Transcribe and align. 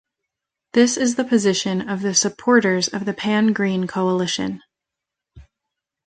This 0.73 0.97
is 0.97 1.13
the 1.13 1.23
position 1.23 1.87
of 1.87 2.01
the 2.01 2.15
supporters 2.15 2.87
of 2.87 3.05
the 3.05 3.13
Pan-Green 3.13 3.85
coalition. 3.85 4.63